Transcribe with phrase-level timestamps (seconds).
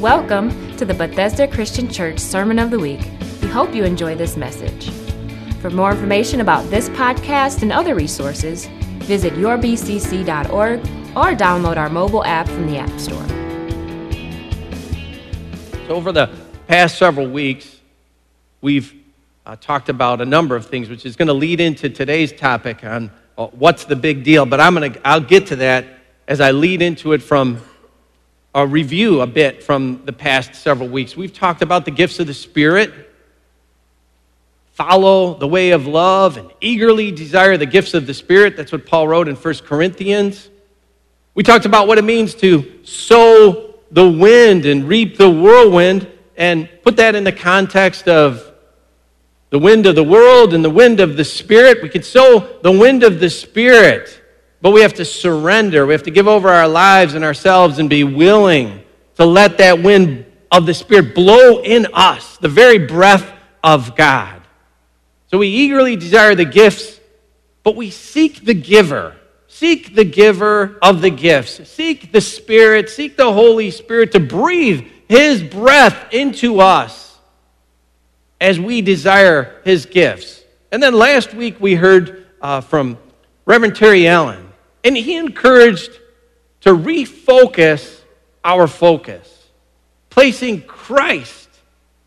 [0.00, 3.00] Welcome to the Bethesda Christian Church Sermon of the Week.
[3.42, 4.90] We hope you enjoy this message.
[5.60, 8.66] For more information about this podcast and other resources,
[9.00, 10.78] visit yourbcc.org
[11.16, 13.26] or download our mobile app from the App Store.
[15.88, 16.30] So, over the
[16.68, 17.80] past several weeks,
[18.60, 18.94] we've
[19.46, 22.84] uh, talked about a number of things, which is going to lead into today's topic
[22.84, 24.46] on uh, what's the big deal.
[24.46, 25.86] But I'm going to, I'll get to that
[26.28, 27.60] as I lead into it from
[28.54, 31.16] a review a bit from the past several weeks.
[31.16, 32.92] We've talked about the gifts of the Spirit,
[34.72, 38.56] follow the way of love, and eagerly desire the gifts of the Spirit.
[38.56, 40.48] That's what Paul wrote in 1 Corinthians.
[41.34, 46.68] We talked about what it means to sow the wind and reap the whirlwind, and
[46.82, 48.44] put that in the context of
[49.50, 51.82] the wind of the world and the wind of the Spirit.
[51.82, 54.17] We can sow the wind of the Spirit
[54.60, 55.86] but we have to surrender.
[55.86, 58.82] We have to give over our lives and ourselves and be willing
[59.16, 63.30] to let that wind of the Spirit blow in us, the very breath
[63.62, 64.40] of God.
[65.30, 66.98] So we eagerly desire the gifts,
[67.62, 69.14] but we seek the giver.
[69.46, 71.68] Seek the giver of the gifts.
[71.68, 72.88] Seek the Spirit.
[72.88, 77.16] Seek the Holy Spirit to breathe His breath into us
[78.40, 80.42] as we desire His gifts.
[80.72, 82.98] And then last week we heard uh, from
[83.46, 84.47] Reverend Terry Allen
[84.88, 86.00] and he encouraged
[86.62, 88.00] to refocus
[88.42, 89.48] our focus,
[90.08, 91.50] placing Christ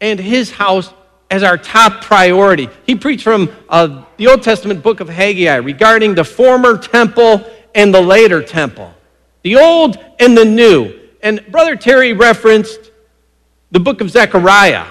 [0.02, 0.92] and his house
[1.30, 2.70] as our top priority.
[2.88, 7.94] He preached from uh, the Old Testament book of Haggai regarding the former temple and
[7.94, 8.92] the later temple,
[9.44, 11.00] the old and the new.
[11.22, 12.90] And Brother Terry referenced
[13.70, 14.88] the book of Zechariah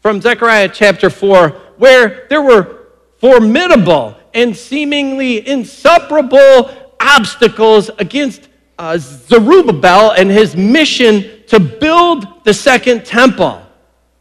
[0.00, 2.86] from Zechariah chapter 4, where there were
[3.18, 13.04] formidable and seemingly insuperable obstacles against uh, Zerubbabel and his mission to build the second
[13.04, 13.62] temple.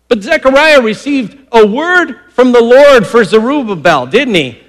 [0.08, 4.62] But Zechariah received a word from the Lord for Zerubbabel, didn't he?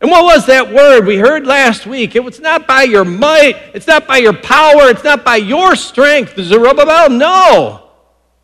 [0.00, 2.14] And what was that word we heard last week?
[2.14, 5.74] It was not by your might, it's not by your power, it's not by your
[5.74, 7.10] strength, Zerubbabel.
[7.10, 7.90] No,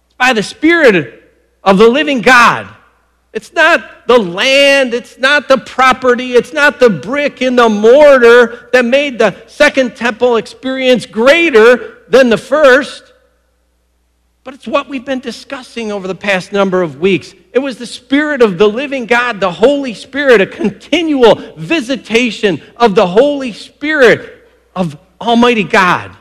[0.06, 1.22] it's by the Spirit
[1.62, 2.73] of the living God.
[3.34, 8.68] It's not the land, it's not the property, it's not the brick and the mortar
[8.72, 13.12] that made the second temple experience greater than the first.
[14.44, 17.34] But it's what we've been discussing over the past number of weeks.
[17.52, 22.94] It was the Spirit of the living God, the Holy Spirit, a continual visitation of
[22.94, 24.46] the Holy Spirit
[24.76, 26.16] of Almighty God.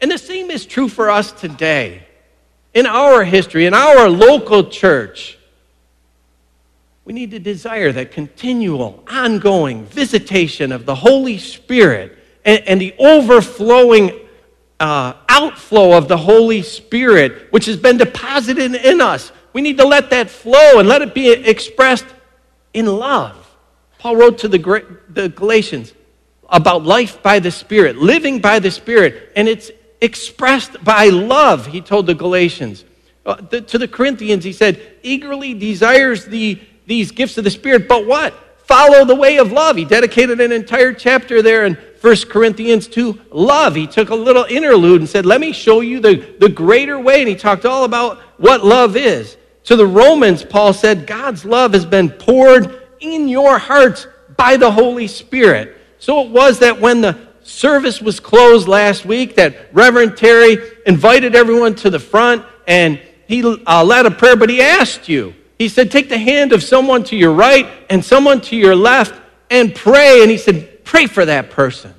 [0.00, 2.04] And the same is true for us today.
[2.74, 5.37] In our history, in our local church,
[7.08, 12.94] we need to desire that continual, ongoing visitation of the Holy Spirit and, and the
[12.98, 14.12] overflowing
[14.78, 19.32] uh, outflow of the Holy Spirit, which has been deposited in us.
[19.54, 22.04] We need to let that flow and let it be expressed
[22.74, 23.56] in love.
[23.98, 25.94] Paul wrote to the, the Galatians
[26.50, 29.70] about life by the Spirit, living by the Spirit, and it's
[30.02, 32.84] expressed by love, he told the Galatians.
[33.24, 37.86] Uh, the, to the Corinthians, he said, eagerly desires the these gifts of the Spirit,
[37.86, 38.34] but what?
[38.64, 39.76] Follow the way of love.
[39.76, 43.74] He dedicated an entire chapter there in 1 Corinthians to love.
[43.74, 47.20] He took a little interlude and said, Let me show you the, the greater way.
[47.20, 49.36] And he talked all about what love is.
[49.64, 54.06] To the Romans, Paul said, God's love has been poured in your hearts
[54.36, 55.76] by the Holy Spirit.
[55.98, 61.34] So it was that when the service was closed last week, that Reverend Terry invited
[61.34, 65.68] everyone to the front and he uh, led a prayer, but he asked you, he
[65.68, 69.20] said, Take the hand of someone to your right and someone to your left
[69.50, 70.22] and pray.
[70.22, 71.94] And he said, Pray for that person.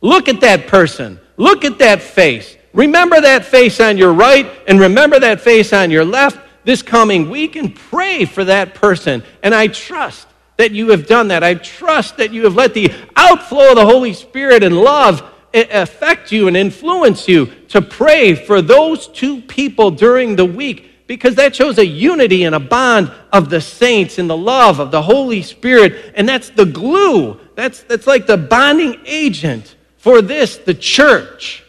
[0.00, 1.18] Look at that person.
[1.36, 2.56] Look at that face.
[2.74, 7.28] Remember that face on your right and remember that face on your left this coming
[7.28, 9.22] week and pray for that person.
[9.42, 11.42] And I trust that you have done that.
[11.42, 16.32] I trust that you have let the outflow of the Holy Spirit and love affect
[16.32, 21.54] you and influence you to pray for those two people during the week because that
[21.54, 25.42] shows a unity and a bond of the saints in the love of the Holy
[25.42, 26.10] Spirit.
[26.14, 31.64] And that's the glue, that's, that's like the bonding agent for this, the church.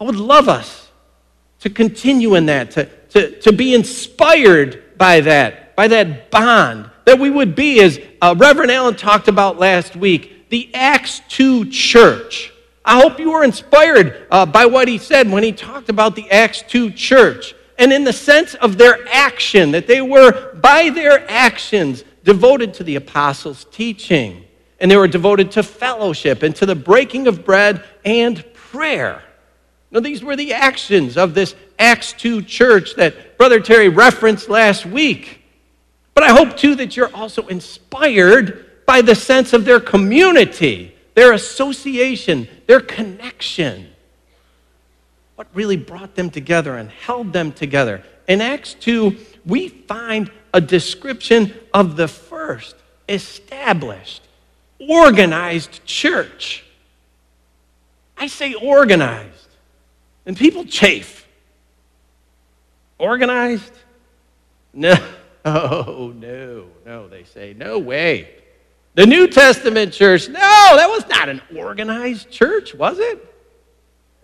[0.00, 0.90] I would love us
[1.60, 7.20] to continue in that, to, to, to be inspired by that, by that bond, that
[7.20, 12.52] we would be, as uh, Reverend Allen talked about last week, the Acts 2 church
[12.88, 16.30] I hope you were inspired uh, by what he said when he talked about the
[16.30, 17.54] Acts 2 church.
[17.78, 22.84] And in the sense of their action, that they were, by their actions, devoted to
[22.84, 24.42] the apostles' teaching.
[24.80, 29.22] And they were devoted to fellowship and to the breaking of bread and prayer.
[29.90, 34.86] Now, these were the actions of this Acts 2 church that Brother Terry referenced last
[34.86, 35.42] week.
[36.14, 41.32] But I hope too that you're also inspired by the sense of their community, their
[41.32, 43.88] association, their connection.
[45.34, 48.04] What really brought them together and held them together.
[48.28, 52.76] In Acts 2, we find a description of the first
[53.08, 54.22] established,
[54.78, 56.64] organized church.
[58.16, 59.48] I say organized,
[60.24, 61.26] and people chafe.
[62.96, 63.72] Organized?
[64.74, 64.94] No,
[65.46, 68.28] Oh no, no, they say, no way.
[68.98, 73.32] The New Testament church, no, that was not an organized church, was it?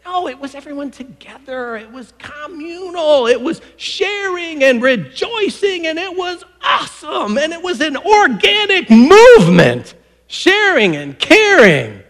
[0.04, 1.76] No, it was everyone together.
[1.76, 3.28] It was communal.
[3.28, 7.38] It was sharing and rejoicing, and it was awesome.
[7.38, 9.94] And it was an organic movement,
[10.26, 12.02] sharing and caring.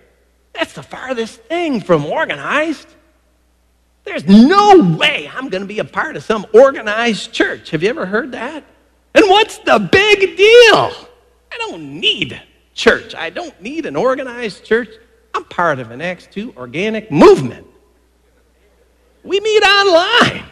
[0.54, 2.88] That's the farthest thing from organized.
[4.04, 7.72] There's no way I'm going to be a part of some organized church.
[7.72, 8.64] Have you ever heard that?
[9.14, 10.94] And what's the big deal?
[11.52, 12.40] I don't need
[12.74, 13.14] church.
[13.14, 14.90] I don't need an organized church.
[15.32, 17.66] I'm part of an Acts 2 organic movement.
[19.22, 20.44] We meet online.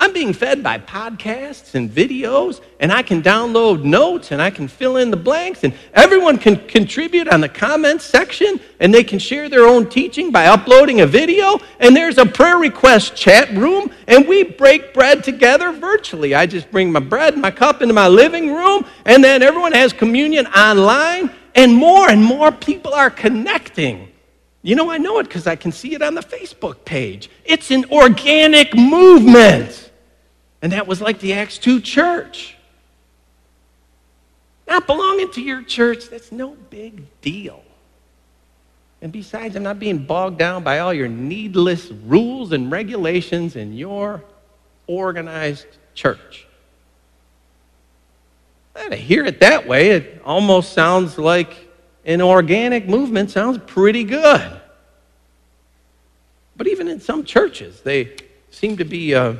[0.00, 4.68] I'm being fed by podcasts and videos, and I can download notes and I can
[4.68, 9.18] fill in the blanks, and everyone can contribute on the comments section, and they can
[9.18, 11.58] share their own teaching by uploading a video.
[11.80, 16.32] And there's a prayer request chat room, and we break bread together virtually.
[16.32, 19.72] I just bring my bread and my cup into my living room, and then everyone
[19.72, 24.12] has communion online, and more and more people are connecting.
[24.62, 27.28] You know, I know it because I can see it on the Facebook page.
[27.44, 29.90] It's an organic movement.
[30.62, 32.56] And that was like the Acts 2 church.
[34.68, 37.64] Not belonging to your church, that's no big deal.
[39.02, 43.72] And besides, I'm not being bogged down by all your needless rules and regulations in
[43.72, 44.22] your
[44.86, 46.47] organized church.
[48.78, 51.68] To hear it that way, it almost sounds like
[52.04, 54.60] an organic movement sounds pretty good.
[56.56, 58.16] But even in some churches, they
[58.50, 59.34] seem to be uh,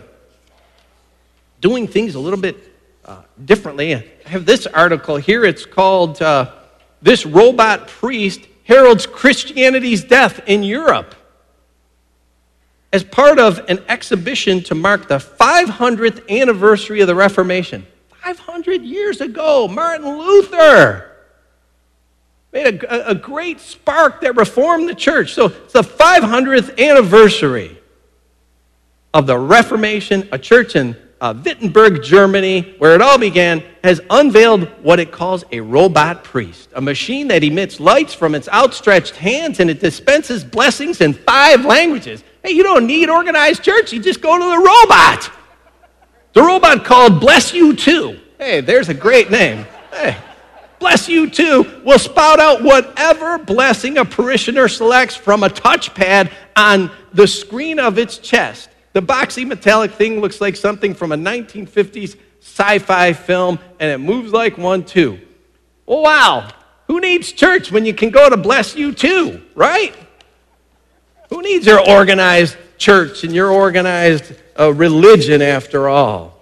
[1.60, 2.56] doing things a little bit
[3.04, 3.94] uh, differently.
[3.94, 5.44] I have this article here.
[5.44, 6.52] It's called uh,
[7.00, 11.14] This Robot Priest Heralds Christianity's Death in Europe.
[12.92, 17.86] As part of an exhibition to mark the 500th anniversary of the Reformation.
[18.28, 21.16] 500 years ago, Martin Luther
[22.52, 25.32] made a, a, great spark that reformed the church.
[25.32, 27.78] So it's the 500th anniversary
[29.14, 30.28] of the Reformation.
[30.30, 35.46] A church in uh, Wittenberg, Germany, where it all began, has unveiled what it calls
[35.50, 40.44] a robot priest, a machine that emits lights from its outstretched hands and it dispenses
[40.44, 42.22] blessings in five languages.
[42.44, 45.37] Hey, you don't need organized church, you just go to the robot.
[46.38, 48.16] The robot called Bless You Too.
[48.38, 49.66] Hey, there's a great name.
[49.90, 50.16] Hey
[50.78, 56.92] bless you too, will spout out whatever blessing a parishioner selects from a touchpad on
[57.12, 58.70] the screen of its chest.
[58.92, 63.98] The boxy metallic thing looks like something from a 1950s sci fi film, and it
[63.98, 65.18] moves like one too.
[65.86, 66.52] Well, wow,
[66.86, 69.92] who needs church when you can go to bless you too, right?
[71.30, 76.34] Who needs your organized church and your organized uh, religion after all?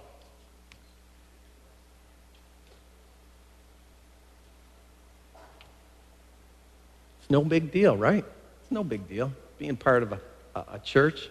[7.21, 8.25] It's no big deal, right?
[8.61, 10.19] It's no big deal being part of a,
[10.55, 11.29] a, a church.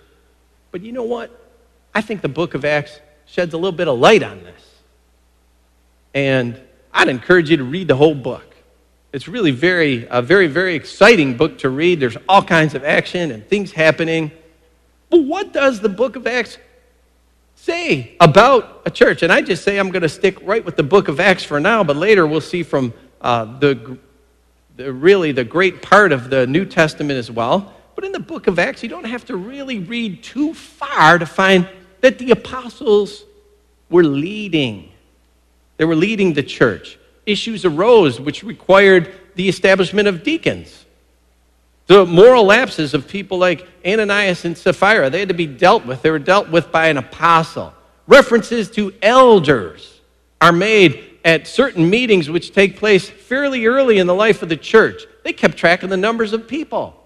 [0.70, 1.30] But you know what?
[1.94, 4.62] I think the book of Acts sheds a little bit of light on this.
[6.12, 6.60] And
[6.92, 8.54] I'd encourage you to read the whole book.
[9.12, 12.00] It's really very, a very, very exciting book to read.
[12.00, 14.30] There's all kinds of action and things happening.
[15.08, 16.58] But what does the book of Acts
[17.66, 19.22] say about a church?
[19.22, 21.58] And I just say I'm going to stick right with the book of Acts for
[21.58, 23.98] now, but later we'll see from uh, the
[24.76, 27.74] the, really the great part of the New Testament as well.
[27.94, 31.26] But in the book of Acts, you don't have to really read too far to
[31.26, 31.68] find
[32.02, 33.24] that the apostles
[33.90, 34.92] were leading.
[35.78, 36.98] They were leading the church.
[37.24, 40.85] Issues arose which required the establishment of deacons.
[41.86, 46.02] The moral lapses of people like Ananias and Sapphira, they had to be dealt with.
[46.02, 47.72] They were dealt with by an apostle.
[48.08, 50.00] References to elders
[50.40, 54.56] are made at certain meetings which take place fairly early in the life of the
[54.56, 55.02] church.
[55.24, 57.02] They kept track of the numbers of people.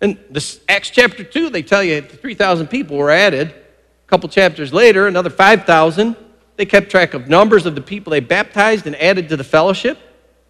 [0.00, 3.48] In this Acts chapter 2, they tell you 3,000 people were added.
[3.50, 6.16] A couple chapters later, another 5,000.
[6.56, 9.98] They kept track of numbers of the people they baptized and added to the fellowship.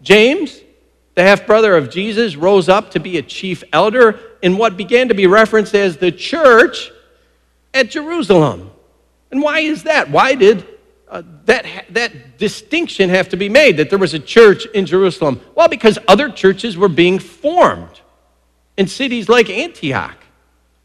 [0.01, 0.59] James,
[1.15, 5.09] the half brother of Jesus, rose up to be a chief elder in what began
[5.09, 6.91] to be referenced as the church
[7.73, 8.71] at Jerusalem.
[9.31, 10.09] And why is that?
[10.09, 10.65] Why did
[11.07, 15.41] uh, that, that distinction have to be made that there was a church in Jerusalem?
[15.55, 18.01] Well, because other churches were being formed
[18.77, 20.15] in cities like Antioch.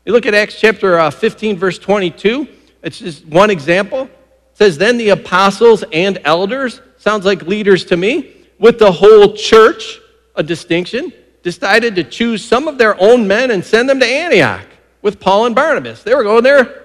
[0.05, 2.47] You look at Acts chapter uh, 15, verse 22.
[2.83, 4.03] It's just one example.
[4.03, 4.11] It
[4.55, 10.01] says, Then the apostles and elders, sounds like leaders to me, with the whole church,
[10.35, 11.13] a distinction,
[11.43, 14.67] decided to choose some of their own men and send them to Antioch
[15.03, 16.03] with Paul and Barnabas.
[16.03, 16.85] They were going there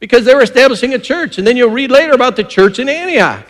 [0.00, 1.38] because they were establishing a church.
[1.38, 3.46] And then you'll read later about the church in Antioch.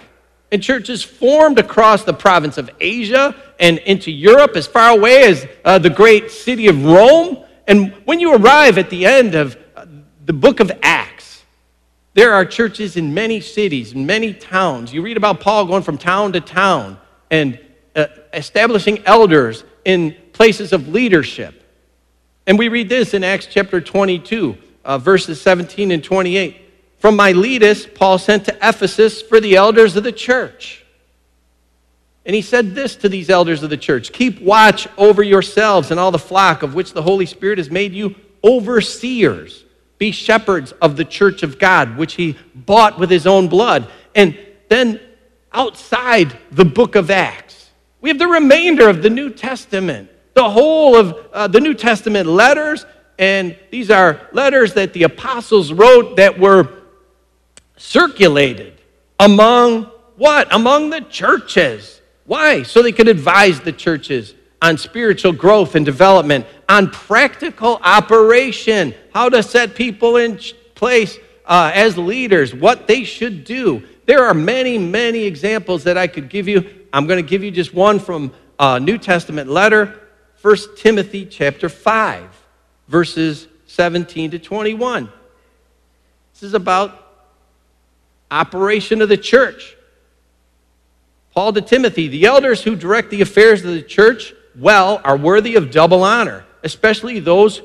[0.51, 5.47] And churches formed across the province of Asia and into Europe as far away as
[5.65, 7.45] uh, the great city of Rome.
[7.67, 9.85] And when you arrive at the end of uh,
[10.25, 11.43] the book of Acts,
[12.15, 14.93] there are churches in many cities, in many towns.
[14.93, 16.99] You read about Paul going from town to town
[17.31, 17.61] and
[18.33, 21.63] establishing elders in places of leadership.
[22.47, 24.57] And we read this in Acts chapter 22
[24.89, 26.57] uh, verses 17 and 28.
[26.99, 30.85] From Miletus, Paul sent to Ephesus for the elders of the church.
[32.25, 36.01] And he said this to these elders of the church Keep watch over yourselves and
[36.01, 39.65] all the flock of which the Holy Spirit has made you overseers.
[39.99, 43.91] Be shepherds of the church of God, which he bought with his own blood.
[44.15, 45.01] And then
[45.53, 47.58] outside the book of Acts,
[48.01, 52.29] we have the remainder of the New Testament, the whole of uh, the New Testament
[52.29, 52.85] letters
[53.19, 56.69] and these are letters that the apostles wrote that were
[57.77, 58.75] circulated
[59.19, 60.53] among what?
[60.53, 62.01] Among the churches.
[62.25, 62.63] Why?
[62.63, 69.29] So they could advise the churches on spiritual growth and development, on practical operation, how
[69.29, 70.41] to set people in
[70.75, 73.83] place uh, as leaders, what they should do.
[74.07, 76.78] There are many, many examples that I could give you.
[76.93, 80.01] I'm going to give you just one from a New Testament letter,
[80.43, 82.39] 1 Timothy chapter 5
[82.89, 85.11] verses 17 to 21.
[86.33, 87.07] This is about
[88.31, 89.77] operation of the church.
[91.35, 95.55] Paul to Timothy, the elders who direct the affairs of the church well are worthy
[95.55, 97.63] of double honor, especially those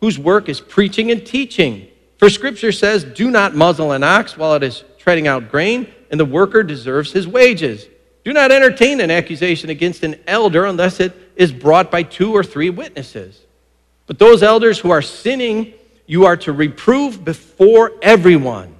[0.00, 1.88] whose work is preaching and teaching.
[2.16, 6.18] For scripture says, Do not muzzle an ox while it is treading out grain, and
[6.18, 7.86] the worker deserves his wages.
[8.24, 12.44] Do not entertain an accusation against an elder unless it is brought by two or
[12.44, 13.40] three witnesses.
[14.06, 15.72] But those elders who are sinning,
[16.06, 18.74] you are to reprove before everyone,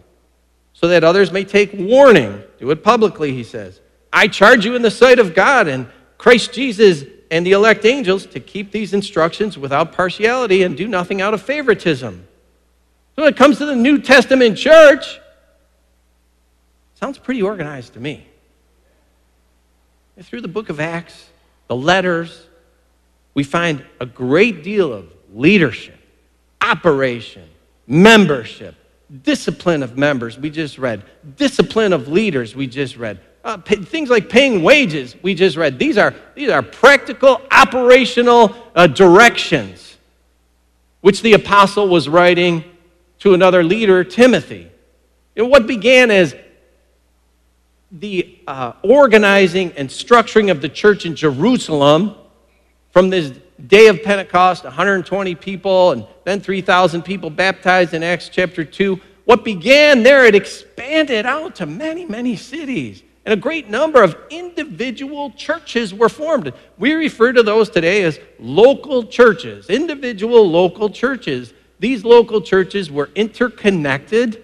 [0.72, 2.42] so that others may take warning.
[2.58, 3.80] Do it publicly, he says.
[4.12, 5.86] I charge you in the sight of God and
[6.18, 11.22] Christ Jesus and the elect angels to keep these instructions without partiality and do nothing
[11.22, 12.26] out of favoritism.
[13.14, 15.20] So when it comes to the New Testament church,
[16.96, 18.26] sounds pretty organized to me.
[20.22, 21.28] Through the book of Acts,
[21.68, 22.46] the letters,
[23.34, 25.98] we find a great deal of leadership,
[26.60, 27.48] operation,
[27.86, 28.74] membership,
[29.22, 31.02] discipline of members, we just read,
[31.36, 33.20] discipline of leaders, we just read.
[33.42, 35.78] Uh, things like paying wages, we just read.
[35.78, 39.96] These are, these are practical, operational uh, directions,
[41.00, 42.64] which the apostle was writing
[43.20, 44.70] to another leader, Timothy.
[45.36, 46.34] Know, what began as
[47.92, 52.14] the uh, organizing and structuring of the church in Jerusalem
[52.92, 53.32] from this
[53.66, 59.00] day of Pentecost, 120 people, and then 3,000 people baptized in Acts chapter 2.
[59.24, 63.02] What began there, it expanded out to many, many cities.
[63.24, 66.52] And a great number of individual churches were formed.
[66.78, 71.52] We refer to those today as local churches, individual local churches.
[71.78, 74.42] These local churches were interconnected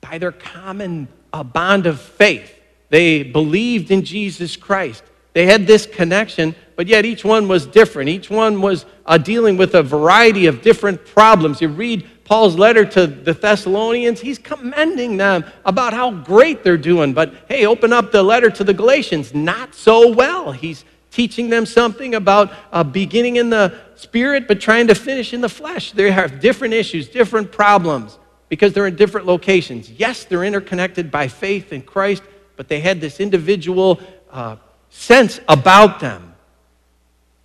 [0.00, 2.52] by their common uh, bond of faith.
[2.88, 5.02] They believed in Jesus Christ.
[5.34, 8.08] They had this connection, but yet each one was different.
[8.08, 11.60] Each one was uh, dealing with a variety of different problems.
[11.60, 17.12] You read Paul's letter to the Thessalonians, he's commending them about how great they're doing.
[17.12, 20.52] But hey, open up the letter to the Galatians, not so well.
[20.52, 25.40] He's teaching them something about uh, beginning in the spirit, but trying to finish in
[25.42, 25.92] the flesh.
[25.92, 29.90] They have different issues, different problems, because they're in different locations.
[29.90, 32.22] Yes, they're interconnected by faith in Christ,
[32.56, 34.00] but they had this individual
[34.30, 34.56] uh,
[34.90, 36.34] sense about them.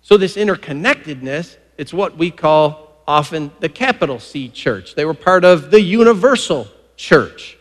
[0.00, 4.94] So, this interconnectedness, it's what we call often the capital C church.
[4.94, 6.66] They were part of the universal
[6.96, 7.56] church.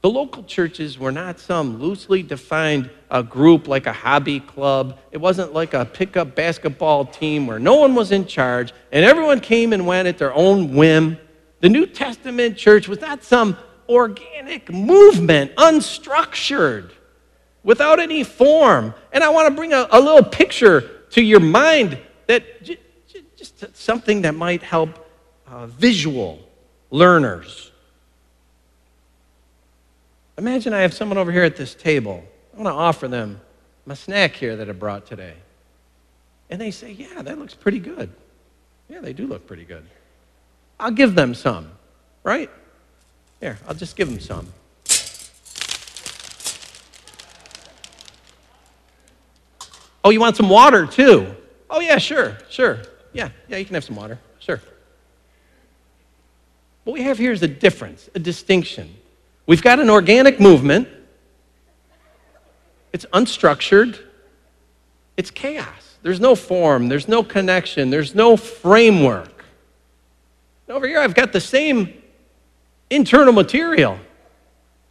[0.00, 4.98] The local churches were not some loosely defined uh, group like a hobby club.
[5.10, 9.40] It wasn't like a pickup basketball team where no one was in charge and everyone
[9.40, 11.18] came and went at their own whim.
[11.60, 13.56] The New Testament church was not some
[13.88, 16.90] organic movement, unstructured
[17.62, 18.94] without any form.
[19.12, 23.22] And I want to bring a, a little picture to your mind that j- j-
[23.36, 25.06] just something that might help
[25.46, 26.38] uh, visual
[26.90, 27.72] learners.
[30.36, 32.22] Imagine I have someone over here at this table.
[32.54, 33.40] I want to offer them
[33.86, 35.34] my snack here that I brought today.
[36.50, 38.10] And they say, Yeah, that looks pretty good.
[38.88, 39.84] Yeah, they do look pretty good.
[40.80, 41.70] I'll give them some,
[42.22, 42.50] right?
[43.40, 44.52] Here, I'll just give them some.
[50.04, 51.34] Oh, you want some water too?
[51.68, 52.78] Oh, yeah, sure, sure.
[53.12, 54.18] Yeah, yeah, you can have some water.
[54.38, 54.60] Sure.
[56.84, 58.94] What we have here is a difference, a distinction.
[59.46, 60.88] We've got an organic movement,
[62.92, 63.98] it's unstructured,
[65.16, 65.98] it's chaos.
[66.02, 69.37] There's no form, there's no connection, there's no framework.
[70.68, 71.94] Over here, I've got the same
[72.90, 73.98] internal material,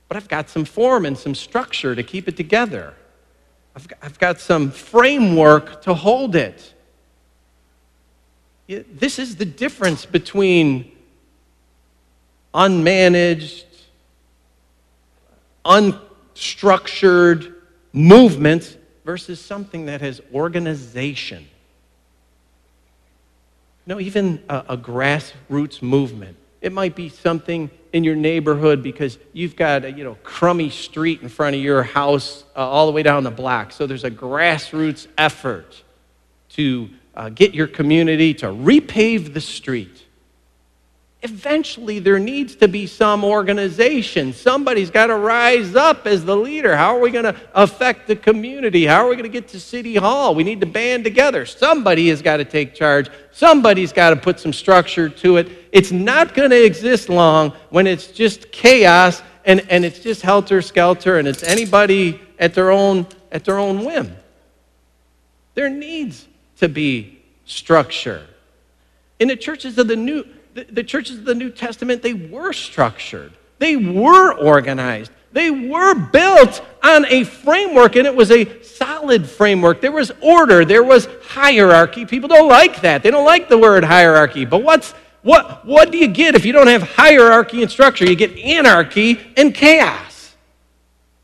[0.07, 2.93] but I've got some form and some structure to keep it together.
[3.75, 6.73] I've got, I've got some framework to hold it.
[8.67, 10.91] This is the difference between
[12.53, 13.65] unmanaged,
[15.63, 17.53] unstructured
[17.93, 21.47] movements versus something that has organization.
[23.87, 26.35] No, even a, a grassroots movement.
[26.59, 31.21] It might be something in your neighborhood because you've got a you know crummy street
[31.21, 33.71] in front of your house uh, all the way down the block.
[33.71, 35.81] So there's a grassroots effort
[36.49, 40.03] to uh, get your community to repave the street.
[41.23, 44.33] Eventually, there needs to be some organization.
[44.33, 46.77] Somebody's got to rise up as the leader.
[46.77, 48.85] How are we going to affect the community?
[48.85, 50.35] How are we going to get to City Hall?
[50.35, 51.47] We need to band together.
[51.47, 53.09] Somebody has got to take charge.
[53.31, 55.49] Somebody's got to put some structure to it.
[55.71, 60.61] It's not going to exist long when it's just chaos and, and it's just helter
[60.61, 64.15] skelter and it's anybody at their own, at their own whim.
[65.55, 68.27] There needs to be structure.
[69.17, 70.23] In the churches of the New,
[70.57, 75.93] the, the churches of the New Testament, they were structured, they were organized, they were
[75.93, 79.81] built on a framework, and it was a solid framework.
[79.81, 82.05] There was order, there was hierarchy.
[82.05, 83.03] People don't like that.
[83.03, 84.45] They don't like the word hierarchy.
[84.45, 88.05] But what's what, what do you get if you don't have hierarchy and structure?
[88.05, 90.35] You get anarchy and chaos.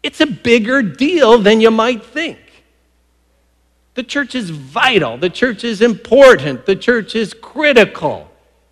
[0.04, 2.38] It's a bigger deal than you might think.
[3.94, 5.18] The church is vital.
[5.18, 6.66] The church is important.
[6.66, 8.30] The church is critical.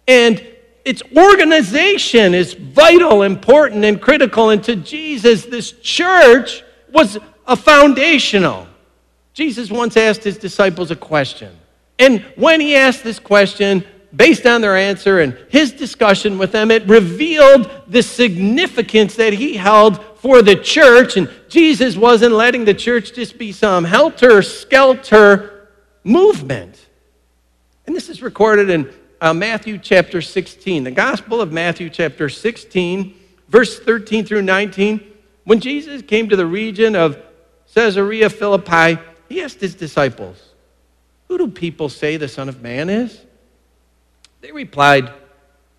[0.07, 0.45] And
[0.83, 4.49] its organization is vital, important, and critical.
[4.49, 7.17] And to Jesus, this church was
[7.47, 8.67] a foundational.
[9.33, 11.55] Jesus once asked his disciples a question.
[11.99, 16.71] And when he asked this question, based on their answer and his discussion with them,
[16.71, 21.17] it revealed the significance that he held for the church.
[21.17, 25.69] And Jesus wasn't letting the church just be some helter skelter
[26.03, 26.87] movement.
[27.85, 28.91] And this is recorded in
[29.21, 33.15] uh, Matthew chapter 16, the Gospel of Matthew chapter 16,
[33.47, 34.99] verse 13 through 19.
[35.45, 37.17] When Jesus came to the region of
[37.73, 40.41] Caesarea Philippi, he asked his disciples,
[41.29, 43.21] Who do people say the Son of Man is?
[44.41, 45.10] They replied,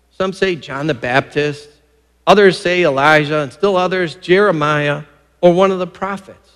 [0.09, 1.69] Some say John the Baptist
[2.25, 5.03] Others say Elijah, and still others Jeremiah
[5.41, 6.51] or one of the prophets.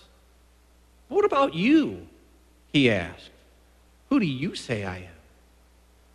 [1.10, 2.08] What about you?
[2.71, 3.30] He asked.
[4.10, 5.16] Who do you say I am?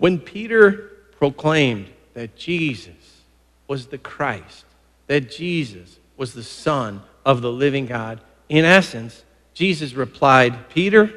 [0.00, 3.20] When Peter proclaimed that Jesus
[3.68, 4.64] was the Christ,
[5.08, 11.12] that Jesus was the Son of the living God, in essence, Jesus replied, Peter,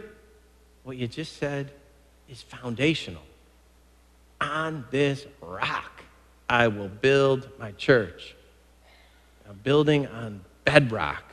[0.83, 1.71] what you just said
[2.27, 3.21] is foundational.
[4.41, 6.03] On this rock
[6.49, 8.35] I will build my church.
[9.49, 11.23] A building on bedrock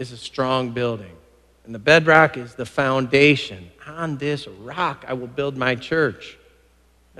[0.00, 1.16] is a strong building.
[1.64, 3.70] And the bedrock is the foundation.
[3.86, 6.36] On this rock I will build my church.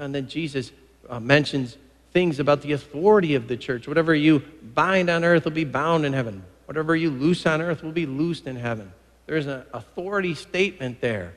[0.00, 0.72] And then Jesus
[1.08, 1.76] uh, mentions
[2.12, 3.86] things about the authority of the church.
[3.86, 4.42] Whatever you
[4.74, 6.42] bind on earth will be bound in heaven.
[6.64, 8.92] Whatever you loose on earth will be loosed in heaven.
[9.26, 11.34] There's an authority statement there.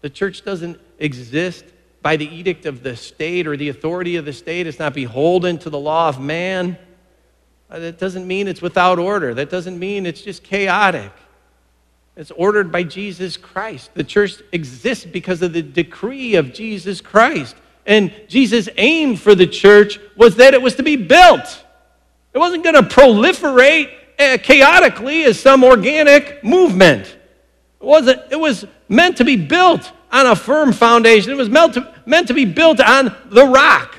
[0.00, 1.64] The church doesn't exist
[2.02, 4.66] by the edict of the state or the authority of the state.
[4.66, 6.78] It's not beholden to the law of man.
[7.70, 9.34] Uh, that doesn't mean it's without order.
[9.34, 11.12] That doesn't mean it's just chaotic.
[12.16, 13.94] It's ordered by Jesus Christ.
[13.94, 17.54] The church exists because of the decree of Jesus Christ.
[17.90, 21.64] And Jesus' aim for the church was that it was to be built.
[22.32, 27.04] It wasn't going to proliferate uh, chaotically as some organic movement.
[27.80, 31.32] It, wasn't, it was meant to be built on a firm foundation.
[31.32, 33.96] It was meant to, meant to be built on the rock.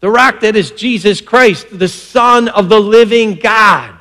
[0.00, 3.98] The rock that is Jesus Christ, the Son of the living God.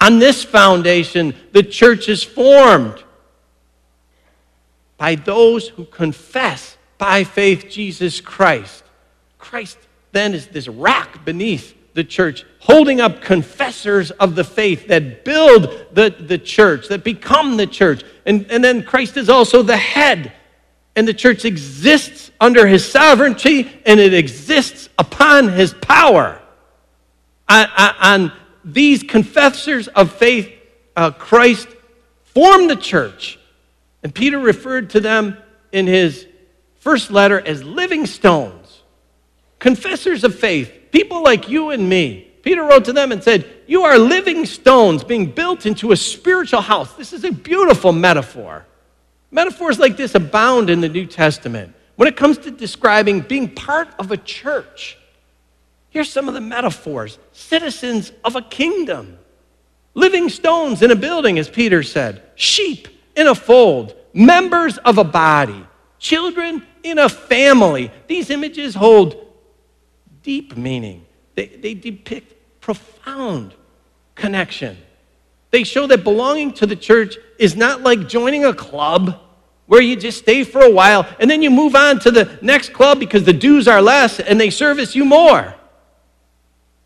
[0.00, 3.02] On this foundation, the church is formed
[4.96, 8.84] by those who confess by faith Jesus Christ.
[9.38, 9.78] Christ
[10.12, 15.86] then is this rock beneath the church, holding up confessors of the faith that build
[15.92, 18.02] the, the church, that become the church.
[18.26, 20.32] And, and then Christ is also the head.
[20.94, 26.40] And the church exists under his sovereignty and it exists upon his power.
[27.48, 27.66] On,
[28.00, 28.32] on
[28.64, 30.52] these confessors of faith,
[30.96, 31.68] uh, Christ
[32.26, 33.38] formed the church.
[34.02, 35.36] And Peter referred to them
[35.72, 36.26] in his
[36.88, 38.80] first letter as living stones,
[39.58, 42.26] confessors of faith people like you and me.
[42.40, 46.62] Peter wrote to them and said, You are living stones being built into a spiritual
[46.62, 46.94] house.
[46.94, 48.64] This is a beautiful metaphor.
[49.30, 53.88] Metaphors like this abound in the New Testament when it comes to describing being part
[53.98, 54.96] of a church.
[55.90, 59.18] Here's some of the metaphors citizens of a kingdom,
[59.92, 65.04] living stones in a building, as Peter said, sheep in a fold, members of a
[65.04, 65.66] body,
[65.98, 67.90] children in a family.
[68.06, 69.16] These images hold
[70.22, 71.06] deep meaning.
[71.34, 73.54] They, they depict profound
[74.14, 74.76] connection.
[75.50, 79.20] They show that belonging to the church is not like joining a club
[79.66, 82.72] where you just stay for a while and then you move on to the next
[82.72, 85.54] club because the dues are less and they service you more.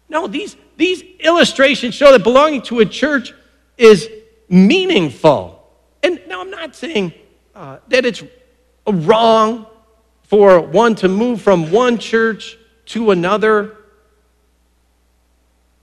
[0.09, 3.33] No, these, these illustrations show that belonging to a church
[3.79, 4.09] is
[4.49, 5.67] meaningful.
[6.03, 7.15] And now I'm not saying
[7.55, 8.23] uh, that it's
[8.87, 9.67] wrong
[10.33, 13.77] for one to move from one church to another.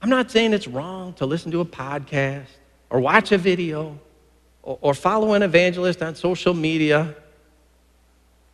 [0.02, 2.48] I'm not saying it's wrong to listen to a podcast
[2.90, 4.00] or watch a video
[4.64, 7.14] or, or follow an evangelist on social media.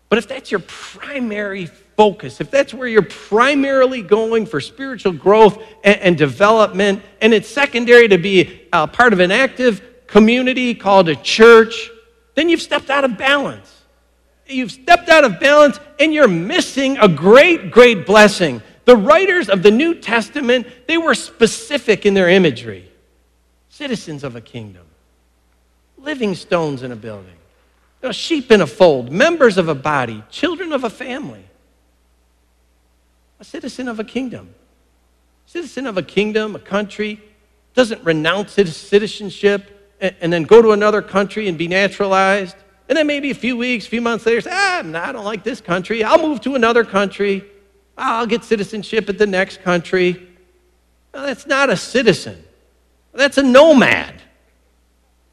[0.09, 5.63] But if that's your primary focus, if that's where you're primarily going for spiritual growth
[5.81, 11.15] and, and development, and it's secondary to be part of an active community called a
[11.15, 11.89] church,
[12.33, 13.71] then you've stepped out of balance.
[14.47, 18.61] You've stepped out of balance and you're missing a great, great blessing.
[18.85, 22.91] The writers of the New Testament, they were specific in their imagery.
[23.69, 24.85] Citizens of a kingdom,
[25.97, 27.35] living stones in a building,
[28.01, 31.43] you know, sheep in a fold, members of a body, children of a family.
[33.39, 34.53] A citizen of a kingdom.
[35.45, 37.21] Citizen of a kingdom, a country,
[37.73, 42.55] doesn't renounce its citizenship and, and then go to another country and be naturalized
[42.87, 45.43] and then maybe a few weeks, a few months later, say, ah, I don't like
[45.43, 46.03] this country.
[46.03, 47.43] I'll move to another country.
[47.97, 50.27] I'll get citizenship at the next country.
[51.11, 52.43] That's not a citizen.
[53.13, 54.21] That's a nomad.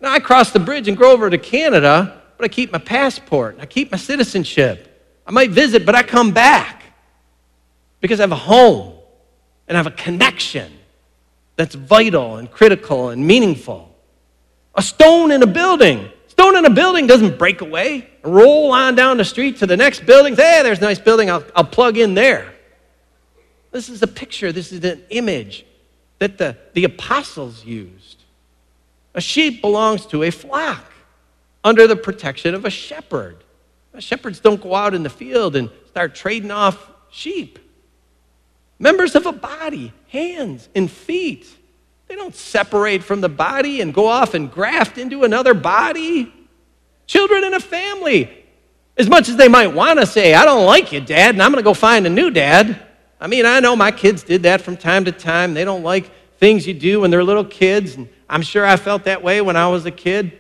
[0.01, 3.59] Now, I cross the bridge and go over to Canada, but I keep my passport.
[3.61, 4.89] I keep my citizenship.
[5.27, 6.83] I might visit, but I come back
[8.01, 8.95] because I have a home
[9.69, 10.73] and I have a connection
[11.57, 13.95] that's vital and critical and meaningful.
[14.75, 19.19] A stone in a building Stone in a building doesn't break away, roll on down
[19.19, 20.35] the street to the next building.
[20.35, 22.55] Hey, there's a nice building, I'll, I'll plug in there.
[23.71, 25.67] This is a picture, this is an image
[26.21, 28.25] that the, the apostles used.
[29.13, 30.91] A sheep belongs to a flock
[31.63, 33.45] under the protection of a shepherd.
[33.99, 37.59] Shepherds don't go out in the field and start trading off sheep.
[38.79, 41.47] Members of a body, hands and feet
[42.13, 46.31] they don't separate from the body and go off and graft into another body.
[47.07, 48.29] Children in a family,
[48.99, 51.51] as much as they might want to say, I don't like you, Dad, and I'm
[51.51, 52.79] going to go find a new dad.
[53.19, 55.55] I mean, I know my kids did that from time to time.
[55.55, 59.05] They don't like things you do when they're little kids, and I'm sure I felt
[59.05, 60.39] that way when I was a kid.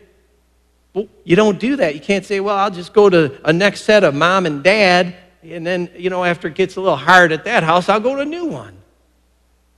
[0.92, 1.94] You don't do that.
[1.94, 5.16] You can't say, well, I'll just go to a next set of mom and dad,
[5.42, 8.16] and then, you know, after it gets a little hard at that house, I'll go
[8.16, 8.76] to a new one.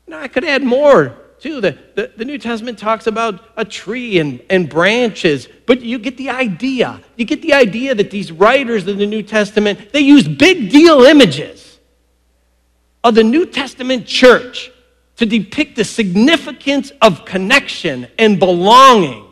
[0.09, 1.61] No, I could add more too.
[1.61, 6.17] The, the, the, New Testament talks about a tree and, and branches, but you get
[6.17, 7.03] the idea.
[7.17, 11.03] You get the idea that these writers of the New Testament, they use big deal
[11.03, 11.79] images
[13.05, 14.73] of the New Testament church
[15.17, 19.27] to depict the significance of connection and belonging.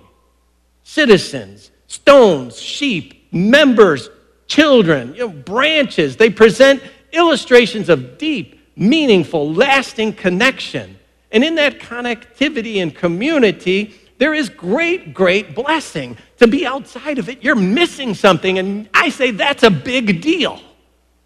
[0.83, 4.11] Citizens, stones, sheep, members,
[4.47, 6.19] children, you know, branches.
[6.19, 10.99] They present illustrations of deep, meaningful, lasting connection
[11.33, 16.17] and in that connectivity and community, there is great, great blessing.
[16.39, 18.59] To be outside of it, you're missing something.
[18.59, 20.61] And I say that's a big deal.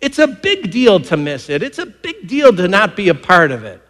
[0.00, 1.62] it's a big deal to miss it.
[1.62, 3.82] It's a big deal to not be a part of it.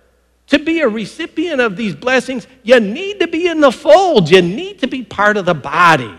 [0.48, 4.30] To be a recipient of these blessings, you need to be in the fold.
[4.30, 6.16] You need to be part of the body.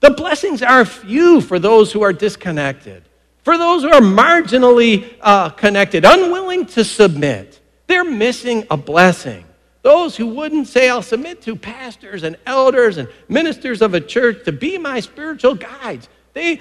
[0.00, 3.04] The blessings are few for those who are disconnected,
[3.42, 7.55] for those who are marginally uh, connected, unwilling to submit.
[7.86, 9.44] They're missing a blessing.
[9.82, 14.44] Those who wouldn't say, I'll submit to pastors and elders and ministers of a church
[14.44, 16.60] to be my spiritual guides, they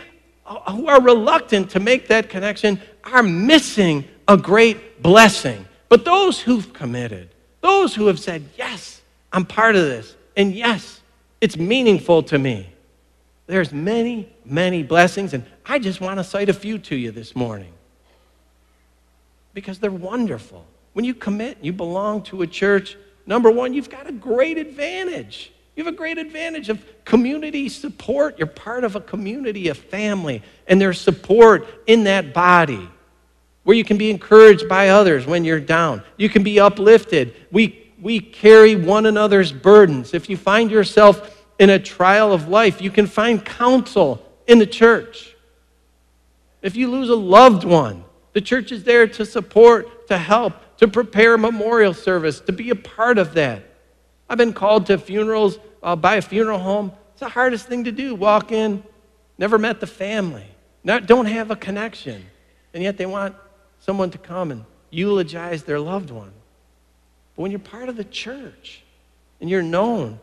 [0.70, 5.66] who are reluctant to make that connection are missing a great blessing.
[5.90, 7.30] But those who've committed,
[7.62, 9.02] those who have said, Yes,
[9.34, 11.02] I'm part of this, and yes,
[11.42, 12.70] it's meaningful to me,
[13.48, 17.36] there's many, many blessings, and I just want to cite a few to you this
[17.36, 17.72] morning
[19.54, 20.66] because they're wonderful.
[20.96, 25.52] When you commit, you belong to a church, number one, you've got a great advantage.
[25.76, 28.40] You have a great advantage of community support.
[28.40, 32.88] You're part of a community, a family, and there's support in that body
[33.64, 36.02] where you can be encouraged by others when you're down.
[36.16, 37.34] You can be uplifted.
[37.52, 40.14] We, we carry one another's burdens.
[40.14, 44.66] If you find yourself in a trial of life, you can find counsel in the
[44.66, 45.36] church.
[46.62, 50.88] If you lose a loved one, the church is there to support, to help, to
[50.88, 53.64] prepare memorial service, to be a part of that.
[54.30, 56.92] I've been called to funerals uh, by a funeral home.
[57.12, 58.16] It's the hardest thing to do.
[58.16, 58.84] Walk in,
[59.38, 60.46] never met the family,
[60.84, 62.26] not, don't have a connection,
[62.74, 63.36] and yet they want
[63.80, 66.32] someone to come and eulogize their loved one.
[67.36, 68.82] But when you're part of the church
[69.40, 70.20] and you're known,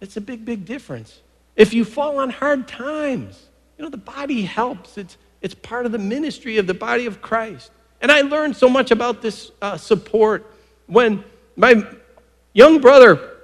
[0.00, 1.20] it's a big, big difference.
[1.56, 3.42] If you fall on hard times,
[3.76, 4.98] you know, the body helps.
[4.98, 7.70] It's, it's part of the ministry of the body of Christ.
[8.00, 10.50] And I learned so much about this uh, support
[10.86, 11.22] when
[11.56, 11.84] my
[12.52, 13.36] young brother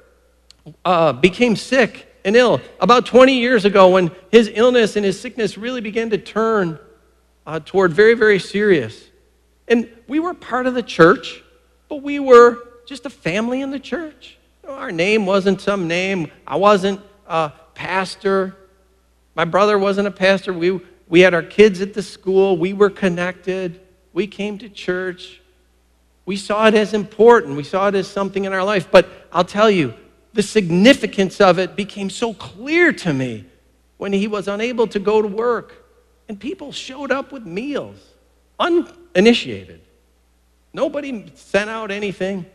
[0.85, 5.57] uh, became sick and ill about 20 years ago when his illness and his sickness
[5.57, 6.79] really began to turn
[7.47, 9.05] uh, toward very, very serious.
[9.69, 11.42] And we were part of the church,
[11.88, 14.38] but we were just a family in the church.
[14.62, 16.31] You know, our name wasn't some name.
[16.47, 18.57] I wasn't a pastor.
[19.35, 20.53] My brother wasn't a pastor.
[20.53, 22.57] We, we had our kids at the school.
[22.57, 23.81] We were connected.
[24.16, 25.42] We came to church.
[26.24, 27.55] We saw it as important.
[27.55, 28.90] We saw it as something in our life.
[28.90, 29.92] But I'll tell you,
[30.33, 33.44] the significance of it became so clear to me
[33.98, 35.85] when he was unable to go to work.
[36.31, 37.98] And people showed up with meals,
[38.59, 39.83] uninitiated.
[40.72, 42.46] Nobody sent out anything.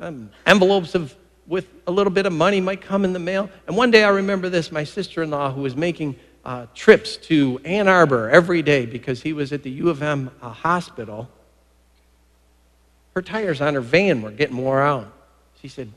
[0.00, 1.14] Um, envelopes of
[1.46, 3.48] with a little bit of money might come in the mail.
[3.68, 7.16] And one day I remember this my sister in law, who was making uh, trips
[7.16, 11.28] to Ann Arbor every day because he was at the U of M uh, hospital,
[13.14, 15.12] her tires on her van were getting wore out.
[15.62, 15.90] She said,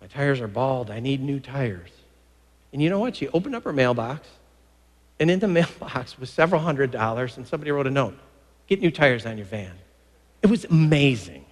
[0.00, 0.90] My tires are bald.
[0.90, 1.90] I need new tires.
[2.72, 3.16] And you know what?
[3.16, 4.26] She opened up her mailbox,
[5.20, 8.18] and in the mailbox was several hundred dollars, and somebody wrote a note
[8.66, 9.72] Get new tires on your van.
[10.42, 11.44] It was amazing.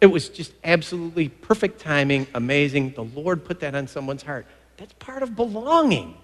[0.00, 2.92] It was just absolutely perfect timing, amazing.
[2.92, 4.46] The Lord put that on someone's heart.
[4.76, 6.16] That's part of belonging.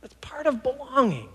[0.00, 1.28] That's part of belonging.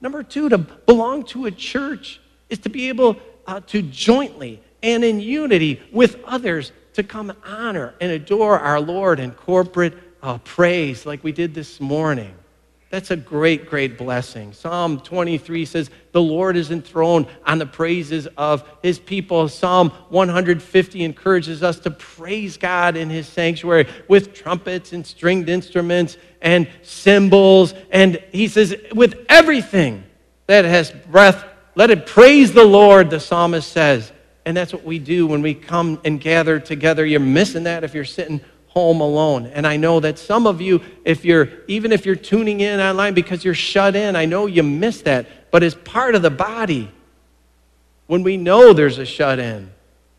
[0.00, 5.02] Number two, to belong to a church is to be able uh, to jointly and
[5.02, 11.04] in unity with others to come honor and adore our Lord in corporate uh, praise
[11.06, 12.34] like we did this morning.
[12.90, 14.52] That's a great, great blessing.
[14.52, 19.48] Psalm 23 says, The Lord is enthroned on the praises of his people.
[19.48, 26.16] Psalm 150 encourages us to praise God in his sanctuary with trumpets and stringed instruments
[26.40, 27.74] and cymbals.
[27.90, 30.04] And he says, With everything
[30.46, 31.44] that has breath,
[31.74, 34.12] let it praise the Lord, the psalmist says.
[34.46, 37.04] And that's what we do when we come and gather together.
[37.04, 38.40] You're missing that if you're sitting
[38.74, 39.46] home alone.
[39.46, 43.14] And I know that some of you, if you're, even if you're tuning in online
[43.14, 45.50] because you're shut in, I know you miss that.
[45.52, 46.90] But as part of the body,
[48.08, 49.70] when we know there's a shut in,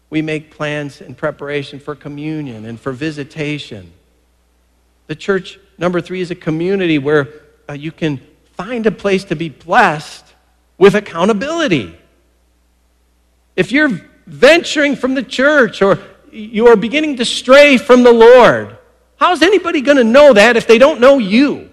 [0.09, 3.91] we make plans in preparation for communion and for visitation.
[5.07, 7.27] The church, number three, is a community where
[7.67, 8.21] uh, you can
[8.53, 10.25] find a place to be blessed
[10.77, 11.97] with accountability.
[13.57, 15.99] If you're venturing from the church or
[16.35, 18.77] you are beginning to stray from the Lord.
[19.17, 21.69] How's anybody going to know that if they don't know you?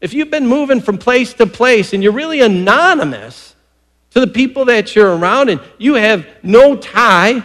[0.00, 3.54] If you've been moving from place to place and you're really anonymous
[4.10, 7.42] to the people that you're around and you have no tie,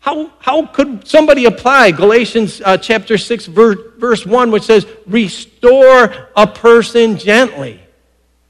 [0.00, 6.30] how, how could somebody apply Galatians uh, chapter 6, verse, verse 1, which says, Restore
[6.34, 7.83] a person gently?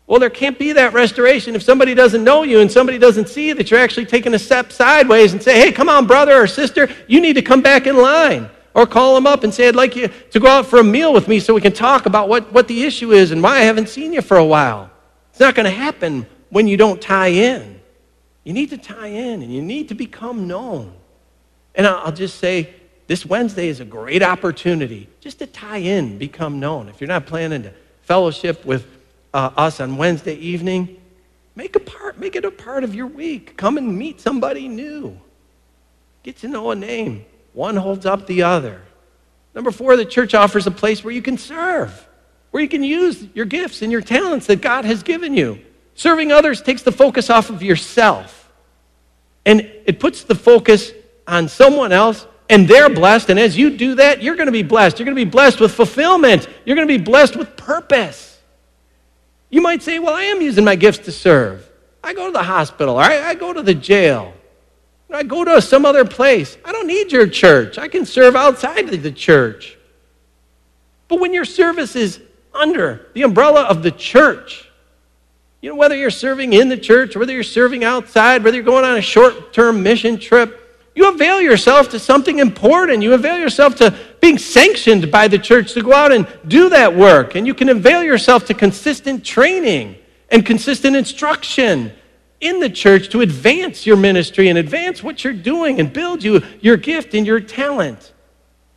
[0.07, 3.53] Well, there can't be that restoration if somebody doesn't know you and somebody doesn't see
[3.55, 6.91] that you're actually taking a step sideways and say, hey, come on, brother or sister,
[7.09, 8.51] you need to come back in line.
[8.75, 11.13] Or call them up and say, I'd like you to go out for a meal
[11.13, 13.61] with me so we can talk about what, what the issue is and why I
[13.61, 14.91] haven't seen you for a while.
[15.31, 17.81] It's not going to happen when you don't tie in.
[18.43, 20.93] You need to tie in and you need to become known.
[21.77, 22.75] And I'll just say,
[23.07, 26.89] this Wednesday is a great opportunity just to tie in, become known.
[26.89, 28.94] If you're not planning to fellowship with
[29.35, 30.97] uh, us on Wednesday evening,
[31.57, 33.57] make a part, make it a part of your week.
[33.57, 35.19] Come and meet somebody new.
[36.23, 37.27] Get to know a name.
[37.53, 38.81] One holds up the other.
[39.55, 42.07] Number four, the church offers a place where you can serve,
[42.53, 45.59] where you can use your gifts and your talents that God has given you.
[45.97, 48.51] Serving others takes the focus off of yourself,
[49.45, 50.93] and it puts the focus
[51.27, 53.31] on someone else, and they're blessed.
[53.31, 54.99] And as you do that, you're going to be blessed.
[54.99, 58.34] You're going to be blessed with fulfillment, you're going to be blessed with purpose.
[59.55, 61.71] You might say, Well, I am using my gifts to serve.
[62.03, 64.35] I go to the hospital, I, I go to the jail.
[65.13, 66.57] I go to some other place.
[66.65, 67.79] I don't need your church.
[67.79, 69.79] I can serve outside of the church.
[71.07, 72.21] But when your service is
[72.53, 74.69] under the umbrella of the church,
[75.63, 78.85] you know, whether you're serving in the church, whether you're serving outside, whether you're going
[78.85, 80.65] on a short term mission trip,
[80.97, 83.05] you avail yourself to something important.
[83.05, 86.97] You avail yourself to being sanctioned by the church to go out and do that
[86.97, 87.35] work.
[87.35, 89.97] And you can avail yourself to consistent training
[90.31, 91.93] and consistent instruction
[92.41, 96.41] in the church to advance your ministry and advance what you're doing and build you
[96.63, 98.15] your gift and your talent.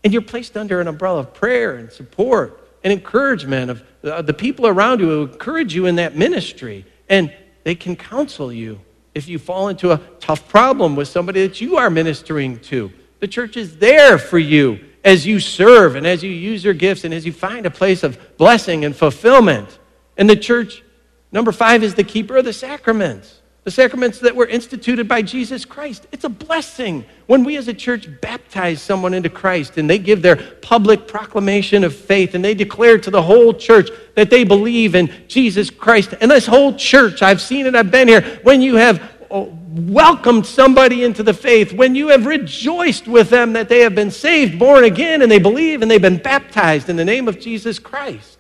[0.04, 4.34] And you're placed under an umbrella of prayer and support and encouragement of the, the
[4.34, 6.86] people around you who encourage you in that ministry.
[7.08, 7.34] And
[7.64, 8.82] they can counsel you
[9.16, 12.92] if you fall into a tough problem with somebody that you are ministering to.
[13.22, 17.06] The church is there for you as you serve and as you use your gifts
[17.06, 19.80] and as you find a place of blessing and fulfillment.
[20.18, 20.84] And the church,
[21.32, 25.66] number five, is the keeper of the sacraments the sacraments that were instituted by Jesus
[25.66, 26.08] Christ.
[26.14, 30.22] It's a blessing when we as a church baptize someone into Christ and they give
[30.22, 34.96] their public proclamation of faith and they declare to the whole church that they believe
[34.96, 36.14] in Jesus Christ.
[36.22, 41.04] And this whole church, I've seen it, I've been here, when you have welcomed somebody
[41.04, 44.84] into the faith, when you have rejoiced with them that they have been saved, born
[44.84, 48.38] again, and they believe and they've been baptized in the name of Jesus Christ.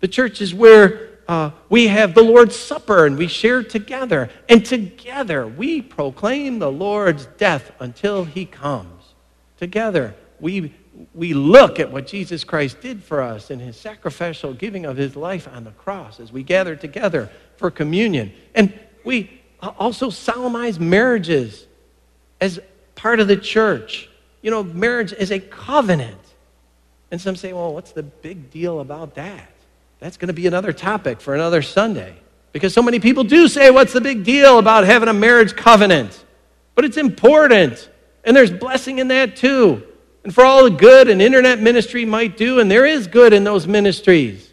[0.00, 4.30] The church is where uh, we have the Lord's Supper and we share together.
[4.48, 9.14] And together we proclaim the Lord's death until he comes.
[9.58, 10.72] Together we,
[11.14, 15.16] we look at what Jesus Christ did for us in his sacrificial giving of his
[15.16, 18.32] life on the cross as we gather together for communion.
[18.54, 18.72] And
[19.04, 21.66] we Uh, also solemnize marriages
[22.40, 22.60] as
[22.94, 24.08] part of the church.
[24.42, 26.18] You know, marriage is a covenant.
[27.10, 29.50] And some say, well, what's the big deal about that?
[29.98, 32.16] That's going to be another topic for another Sunday.
[32.52, 36.24] Because so many people do say, What's the big deal about having a marriage covenant?
[36.74, 37.88] But it's important.
[38.24, 39.82] And there's blessing in that too.
[40.24, 43.44] And for all the good an internet ministry might do, and there is good in
[43.44, 44.52] those ministries,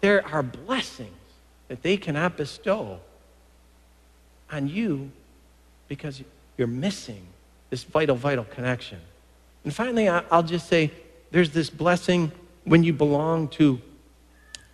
[0.00, 1.10] there are blessings
[1.68, 3.00] that they cannot bestow
[4.50, 5.10] on you
[5.88, 6.22] because
[6.56, 7.26] you're missing
[7.70, 8.98] this vital, vital connection.
[9.64, 10.90] And finally, I'll just say
[11.30, 12.30] there's this blessing
[12.64, 13.80] when you belong to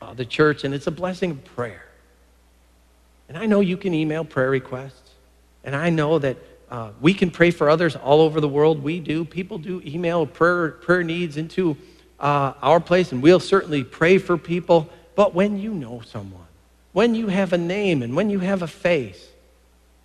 [0.01, 1.85] uh, the church, and it's a blessing of prayer.
[3.29, 5.11] And I know you can email prayer requests,
[5.65, 6.37] and I know that
[6.71, 8.83] uh, we can pray for others all over the world.
[8.83, 9.25] We do.
[9.25, 11.77] People do email prayer, prayer needs into
[12.19, 14.89] uh, our place, and we'll certainly pray for people.
[15.15, 16.47] But when you know someone,
[16.93, 19.29] when you have a name, and when you have a face,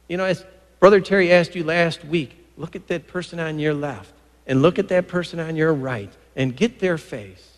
[0.07, 0.45] you know, as
[0.79, 4.13] Brother Terry asked you last week, look at that person on your left
[4.45, 7.57] and look at that person on your right and get their face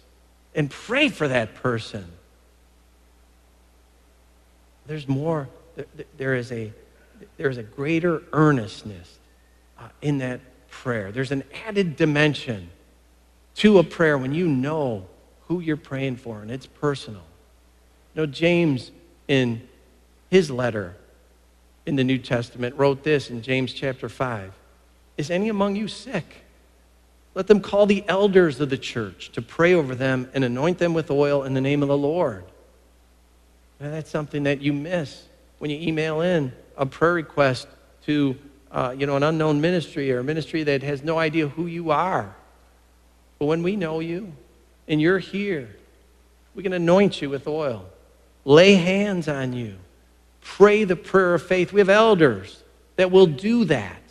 [0.55, 2.05] and pray for that person
[4.89, 5.47] there's more,
[6.17, 6.73] there is a,
[7.37, 9.19] there is a greater earnestness
[9.77, 10.39] uh, in that
[10.71, 11.11] prayer.
[11.11, 12.71] There's an added dimension
[13.57, 15.05] to a prayer when you know
[15.47, 17.21] who you're praying for and it's personal.
[18.15, 18.89] You know, James,
[19.27, 19.61] in
[20.31, 20.95] his letter
[21.89, 24.53] in the New Testament, wrote this in James chapter 5
[25.17, 26.43] Is any among you sick?
[27.33, 30.93] Let them call the elders of the church to pray over them and anoint them
[30.93, 32.43] with oil in the name of the Lord.
[33.79, 35.23] And that's something that you miss
[35.57, 37.67] when you email in a prayer request
[38.05, 38.37] to
[38.71, 41.89] uh, you know, an unknown ministry or a ministry that has no idea who you
[41.89, 42.35] are.
[43.39, 44.31] But when we know you
[44.87, 45.75] and you're here,
[46.53, 47.85] we can anoint you with oil,
[48.45, 49.77] lay hands on you,
[50.41, 51.73] pray the prayer of faith.
[51.73, 52.63] We have elders
[52.95, 54.01] that will do that,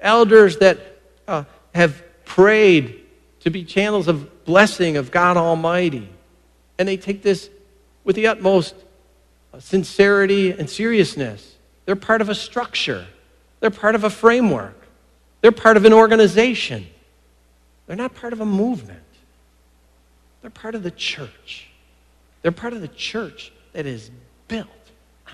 [0.00, 0.78] elders that
[1.26, 3.04] uh, have prayed
[3.40, 6.08] to be channels of blessing of God Almighty.
[6.78, 7.50] And they take this
[8.04, 8.74] with the utmost
[9.58, 11.56] sincerity and seriousness.
[11.84, 13.06] They're part of a structure,
[13.60, 14.86] they're part of a framework,
[15.40, 16.86] they're part of an organization.
[17.86, 19.00] They're not part of a movement,
[20.42, 21.64] they're part of the church.
[22.42, 24.10] They're part of the church that is
[24.46, 24.68] built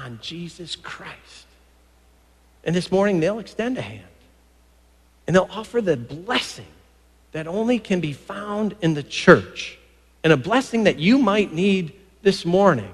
[0.00, 1.46] on Jesus Christ.
[2.64, 4.02] And this morning, they'll extend a hand
[5.26, 6.66] and they'll offer the blessing
[7.32, 9.78] that only can be found in the church
[10.22, 11.92] and a blessing that you might need
[12.22, 12.90] this morning.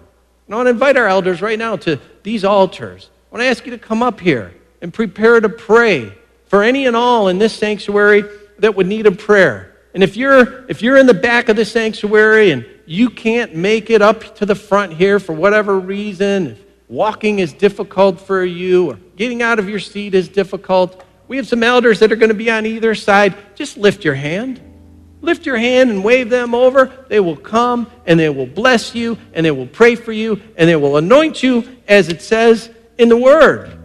[0.47, 3.11] And I want to invite our elders right now to these altars.
[3.31, 6.13] I want to ask you to come up here and prepare to pray
[6.47, 8.25] for any and all in this sanctuary
[8.59, 9.77] that would need a prayer.
[9.95, 13.91] And if you're if you're in the back of the sanctuary and you can't make
[13.91, 16.59] it up to the front here for whatever reason,
[16.91, 21.47] walking is difficult for you or getting out of your seat is difficult, we have
[21.47, 23.35] some elders that are going to be on either side.
[23.55, 24.61] Just lift your hand.
[25.23, 27.05] Lift your hand and wave them over.
[27.09, 30.69] They will come and they will bless you and they will pray for you and
[30.69, 33.79] they will anoint you as it says in the Word.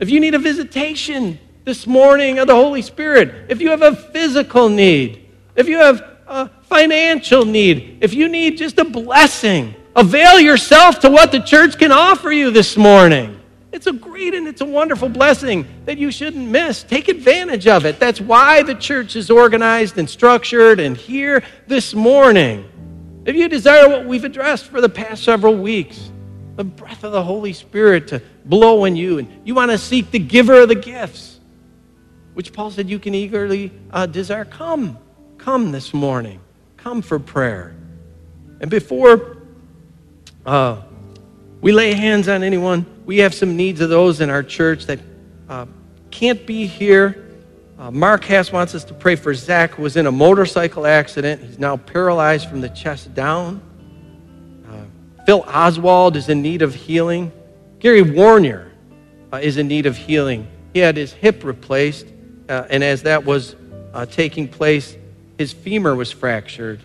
[0.00, 3.94] If you need a visitation this morning of the Holy Spirit, if you have a
[3.94, 10.40] physical need, if you have a financial need, if you need just a blessing, avail
[10.40, 13.40] yourself to what the church can offer you this morning.
[13.72, 16.84] It's a great and it's a wonderful blessing that you shouldn't miss.
[16.84, 17.98] Take advantage of it.
[17.98, 22.70] That's why the church is organized and structured and here this morning.
[23.24, 26.12] If you desire what we've addressed for the past several weeks,
[26.56, 30.10] the breath of the Holy Spirit to blow in you, and you want to seek
[30.12, 31.40] the giver of the gifts,
[32.34, 34.44] which Paul said you can eagerly uh, desire.
[34.44, 34.98] Come,
[35.36, 36.40] come this morning.
[36.76, 37.74] Come for prayer.
[38.60, 39.38] And before
[40.46, 40.80] uh,
[41.60, 45.00] we lay hands on anyone, we have some needs of those in our church that
[45.48, 45.66] uh,
[46.10, 47.20] can't be here.
[47.78, 51.42] Uh, Mark Hass wants us to pray for Zach, who was in a motorcycle accident.
[51.42, 53.60] He's now paralyzed from the chest down.
[55.24, 57.32] Phil Oswald is in need of healing.
[57.78, 58.70] Gary Warner
[59.32, 60.46] uh, is in need of healing.
[60.74, 62.06] He had his hip replaced,
[62.48, 63.56] uh, and as that was
[63.94, 64.96] uh, taking place,
[65.38, 66.80] his femur was fractured,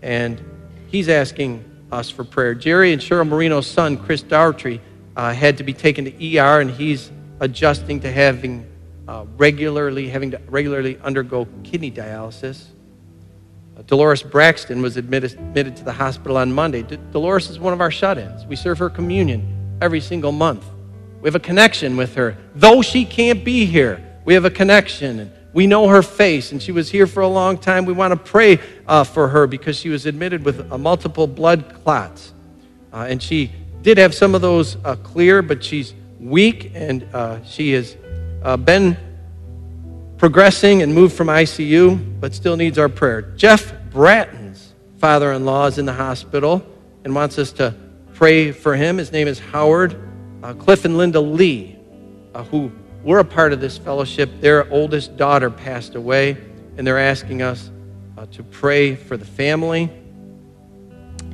[0.00, 0.40] and
[0.86, 2.54] he's asking us for prayer.
[2.54, 4.80] Jerry and Cheryl Marino's son, Chris Daughtry,
[5.14, 8.66] uh, had to be taken to ER, and he's adjusting to having
[9.06, 12.64] uh, regularly having to regularly undergo kidney dialysis.
[13.86, 16.82] Dolores Braxton was admitted, admitted to the hospital on Monday.
[16.82, 18.46] D- Dolores is one of our shut ins.
[18.46, 20.64] We serve her communion every single month.
[21.20, 22.36] We have a connection with her.
[22.54, 25.32] Though she can't be here, we have a connection.
[25.52, 27.84] We know her face, and she was here for a long time.
[27.84, 31.82] We want to pray uh, for her because she was admitted with uh, multiple blood
[31.82, 32.32] clots.
[32.92, 37.44] Uh, and she did have some of those uh, clear, but she's weak, and uh,
[37.44, 37.96] she has
[38.42, 38.96] uh, been
[40.16, 43.22] progressing and moved from ICU, but still needs our prayer.
[43.36, 46.64] Jeff Bratton's father in law is in the hospital
[47.04, 47.74] and wants us to
[48.14, 48.96] pray for him.
[48.96, 49.98] His name is Howard.
[50.58, 51.78] Cliff and Linda Lee,
[52.50, 52.72] who
[53.02, 56.36] were a part of this fellowship, their oldest daughter passed away,
[56.76, 57.70] and they're asking us
[58.16, 59.90] uh, to pray for the family.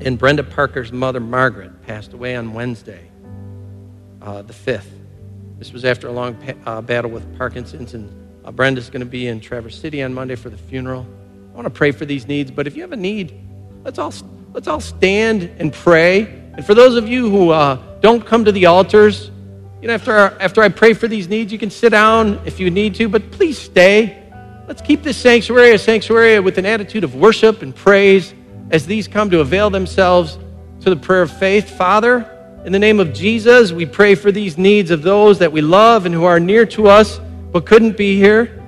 [0.00, 3.10] And Brenda Parker's mother, Margaret, passed away on Wednesday,
[4.22, 4.86] uh, the 5th.
[5.58, 8.08] This was after a long pa- uh, battle with Parkinson's and
[8.44, 11.06] uh, Brenda's going to be in Traverse City on Monday for the funeral.
[11.52, 13.38] I want to pray for these needs, but if you have a need,
[13.84, 14.14] let's all,
[14.54, 16.22] let's all stand and pray.
[16.54, 19.30] And for those of you who uh, don't come to the altars,
[19.80, 22.58] you know, after, our, after I pray for these needs, you can sit down if
[22.58, 24.24] you need to, but please stay.
[24.66, 28.34] Let's keep this sanctuary a sanctuary with an attitude of worship and praise
[28.70, 30.36] as these come to avail themselves
[30.80, 31.70] to the prayer of faith.
[31.70, 32.28] Father,
[32.64, 36.06] in the name of Jesus, we pray for these needs of those that we love
[36.06, 37.20] and who are near to us
[37.52, 38.60] but couldn't be here.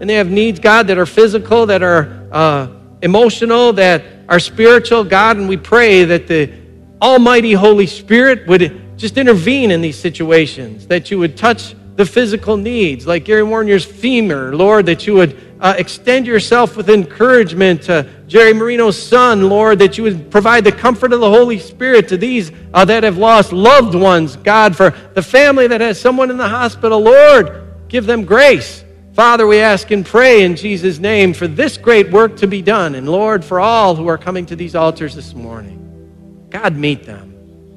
[0.00, 2.68] And they have needs, God, that are physical, that are uh,
[3.02, 5.36] emotional, that are spiritual, God.
[5.36, 6.52] And we pray that the
[7.00, 12.56] Almighty Holy Spirit would just intervene in these situations, that you would touch the physical
[12.56, 18.08] needs, like Gary Warner's femur, Lord, that you would uh, extend yourself with encouragement to
[18.28, 22.16] Jerry Marino's son, Lord, that you would provide the comfort of the Holy Spirit to
[22.16, 26.36] these uh, that have lost loved ones, God, for the family that has someone in
[26.36, 27.88] the hospital, Lord.
[27.88, 28.84] Give them grace.
[29.14, 32.94] Father, we ask and pray in Jesus' name for this great work to be done.
[32.94, 37.31] And Lord, for all who are coming to these altars this morning, God, meet them.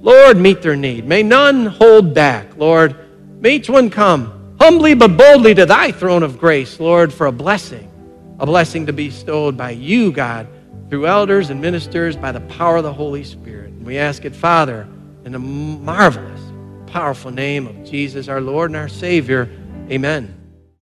[0.05, 1.05] Lord, meet their need.
[1.07, 2.95] May none hold back, Lord.
[3.41, 7.31] May each one come humbly but boldly to thy throne of grace, Lord, for a
[7.31, 7.91] blessing,
[8.39, 10.47] a blessing to be bestowed by you, God,
[10.91, 13.71] through elders and ministers by the power of the Holy Spirit.
[13.71, 14.87] And we ask it, Father,
[15.23, 16.41] in the marvelous,
[16.85, 19.49] powerful name of Jesus, our Lord and our Savior.
[19.89, 20.34] Amen.